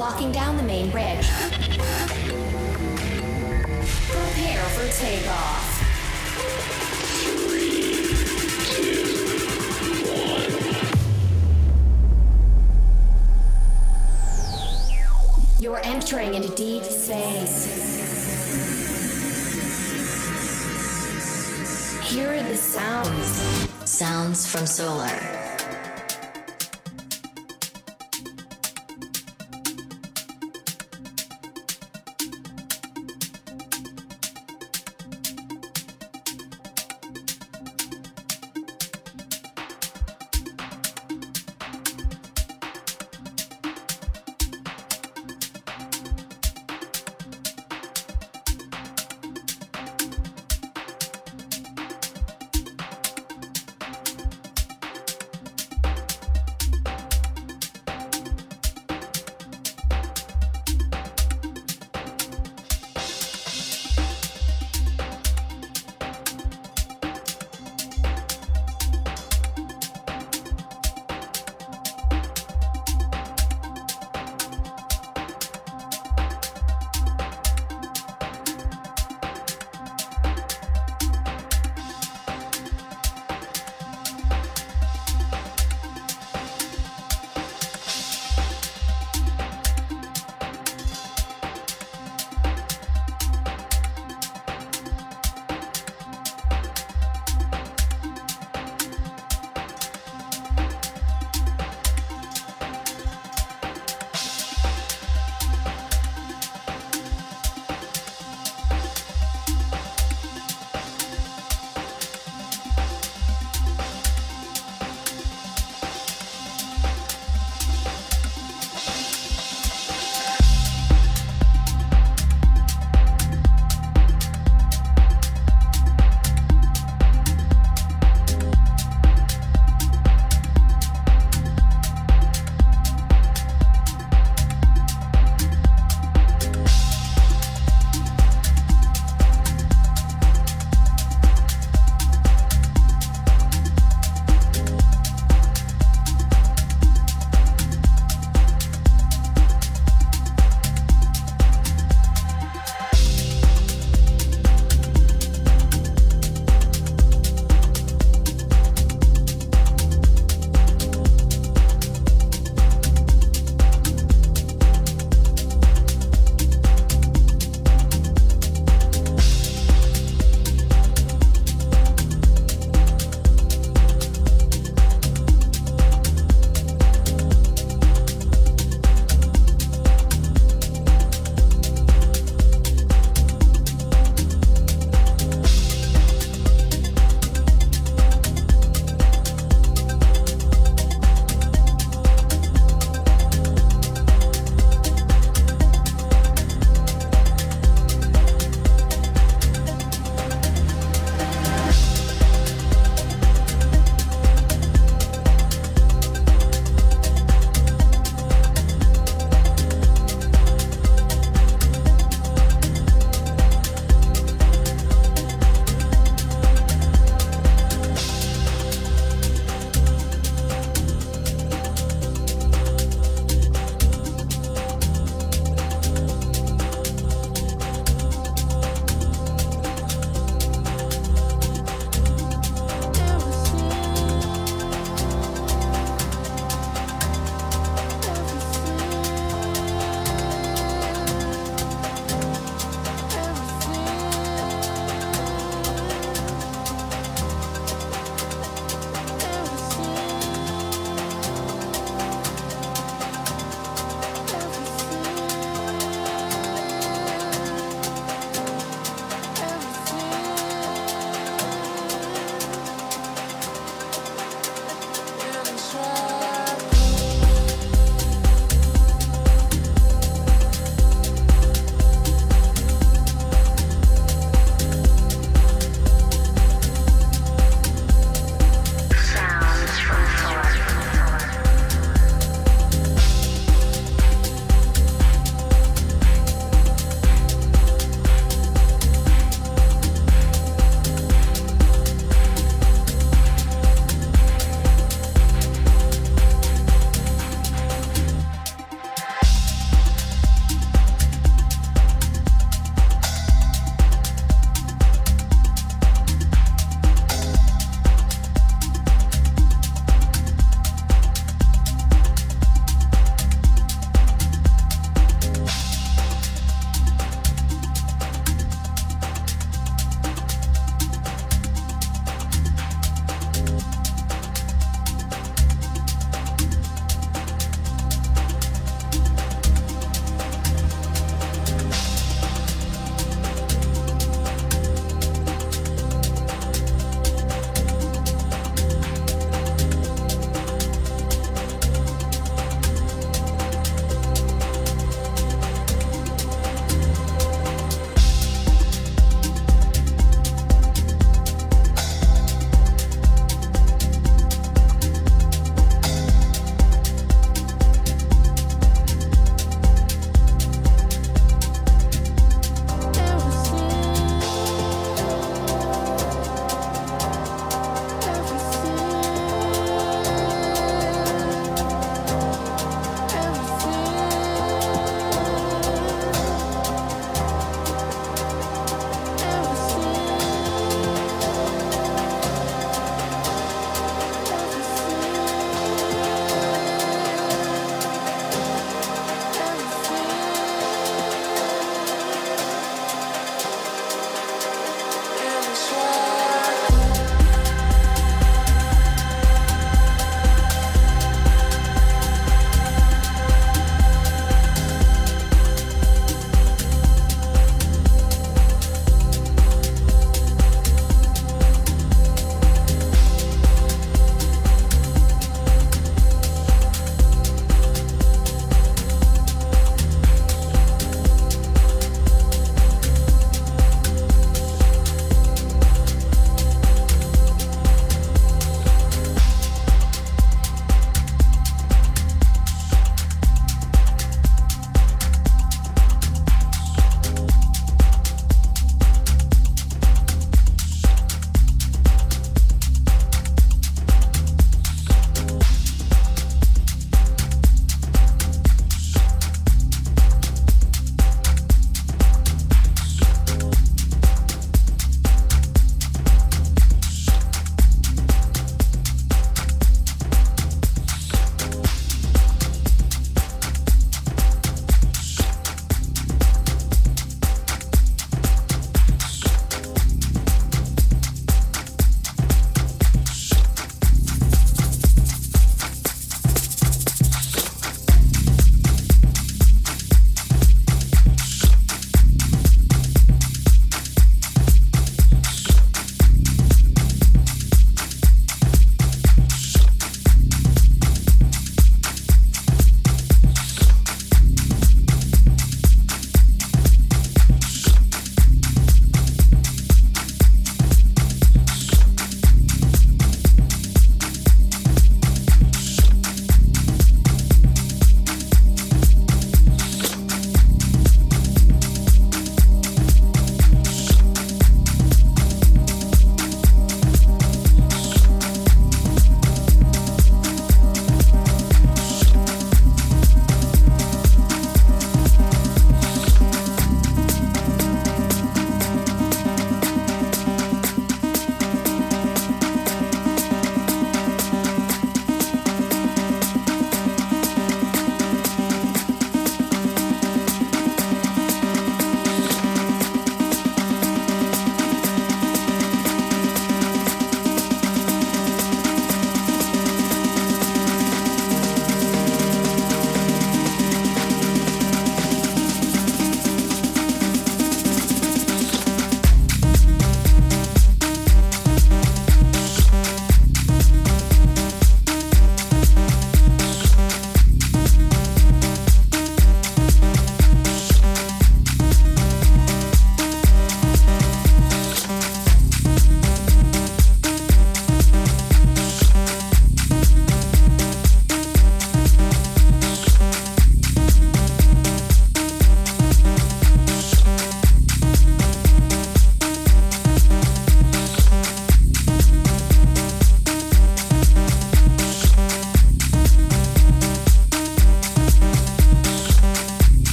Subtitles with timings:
[0.00, 1.28] locking down the main bridge.
[4.08, 5.76] Prepare for takeoff.
[15.60, 17.66] You're entering into deep space.
[22.10, 23.68] Here are the sounds.
[23.84, 25.39] Sounds from solar.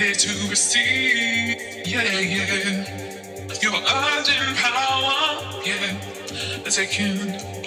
[0.00, 1.86] ready to receive.
[1.86, 2.84] Yeah, yeah.
[3.62, 5.98] Your urgent power, yeah,
[6.64, 7.18] taking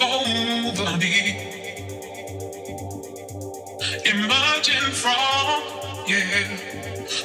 [0.01, 1.57] over me.
[4.05, 5.63] Emerging from,
[6.07, 6.47] yeah,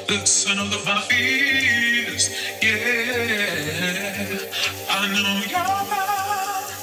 [0.08, 2.30] the center of my fears.
[2.62, 4.38] Yeah,
[4.90, 6.75] I know you're mine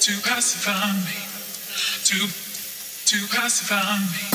[0.00, 1.18] to pacify me,
[2.04, 2.28] to
[3.06, 4.31] to pacify me.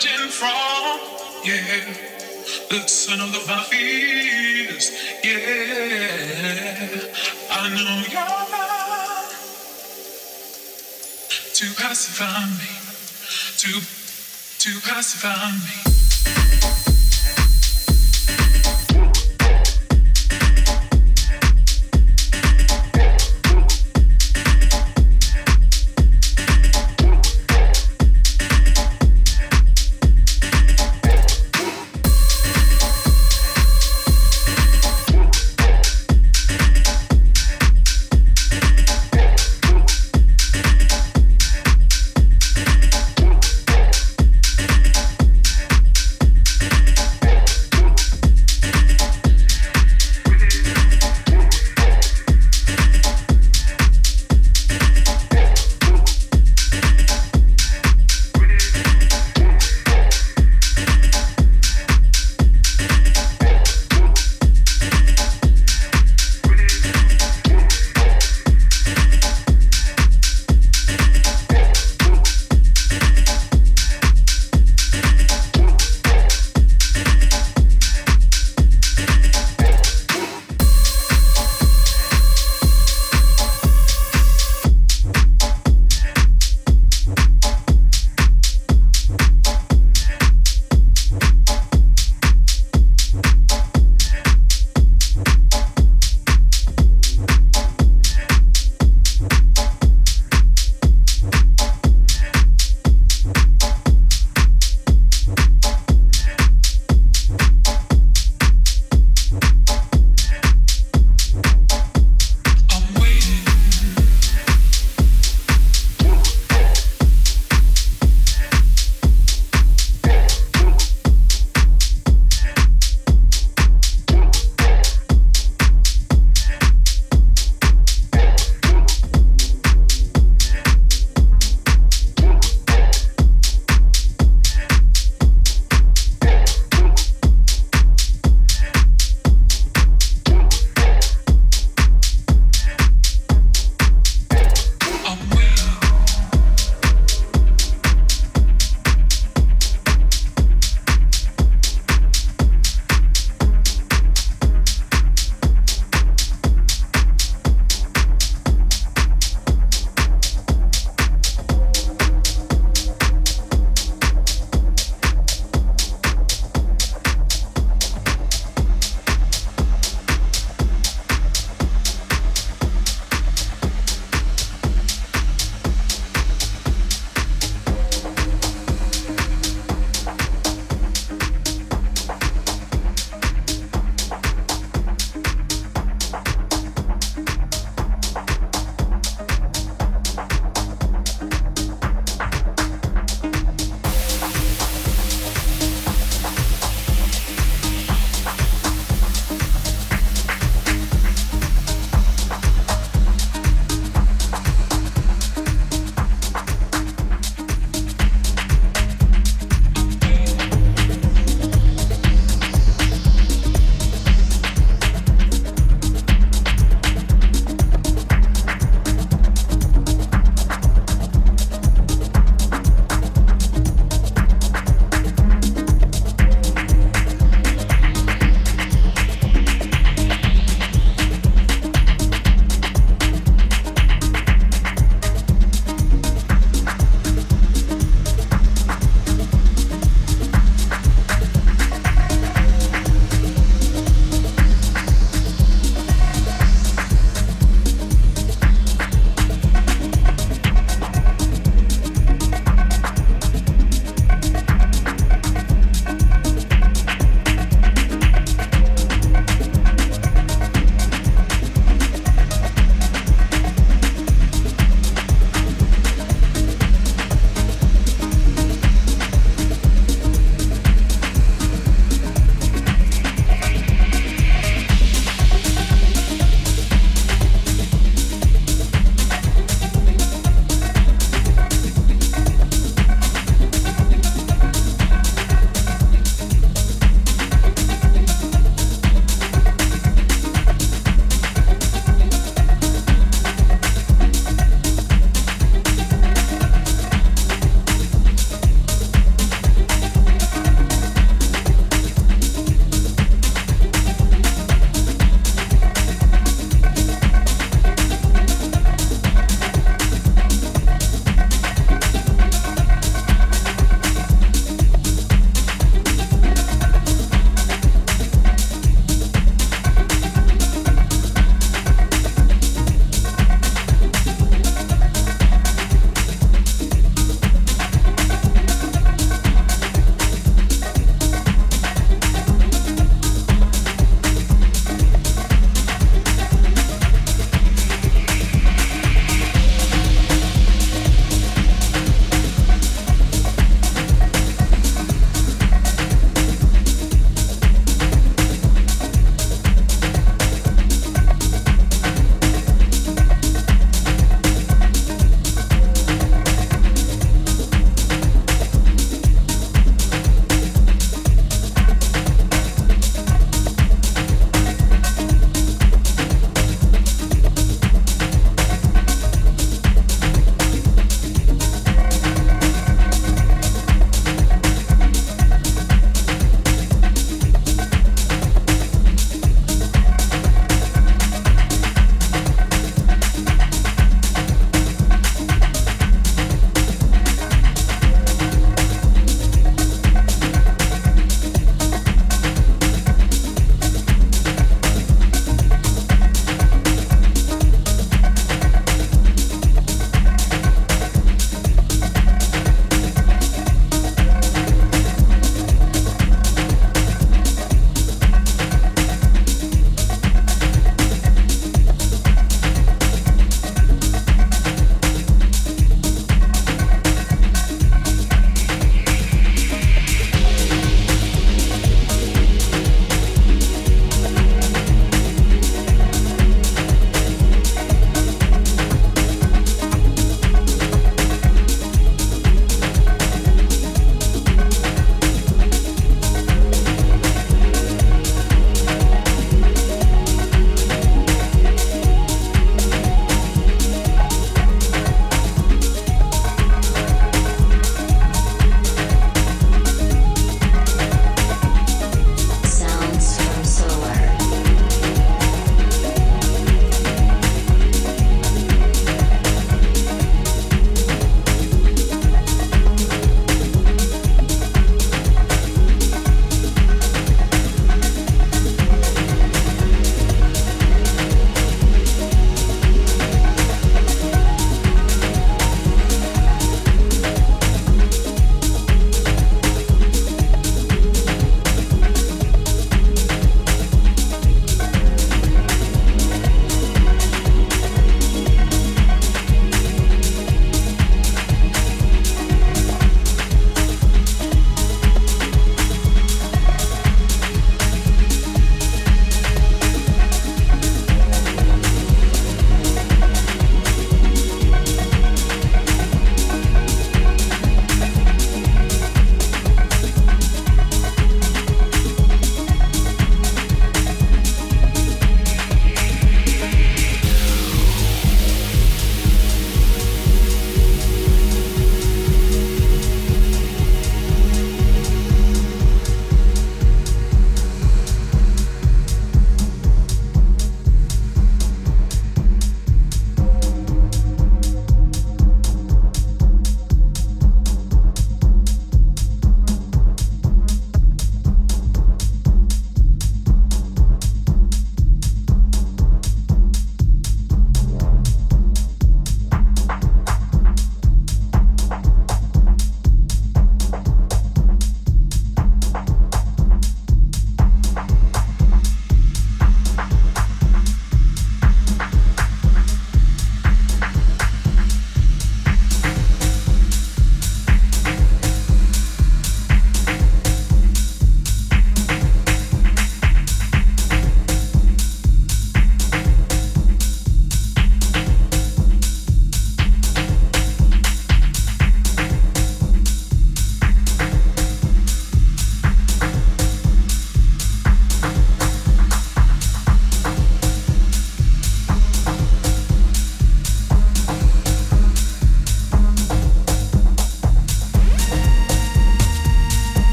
[0.00, 1.00] emerging from.
[1.44, 1.84] Yeah,
[2.68, 4.90] the son of my fears.
[5.24, 5.38] Yeah,
[7.50, 9.30] I know you're not
[11.54, 12.72] to pacify me,
[13.58, 13.80] to
[14.58, 15.89] to pacify me.